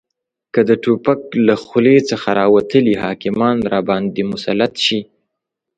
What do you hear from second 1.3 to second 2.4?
له خولې څخه